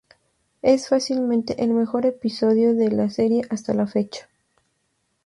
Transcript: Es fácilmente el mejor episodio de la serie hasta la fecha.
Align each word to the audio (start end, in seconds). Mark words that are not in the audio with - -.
Es 0.63 0.87
fácilmente 0.89 1.63
el 1.63 1.75
mejor 1.75 2.07
episodio 2.07 2.73
de 2.73 2.89
la 2.89 3.11
serie 3.11 3.43
hasta 3.51 3.75
la 3.75 3.85
fecha. 3.85 4.27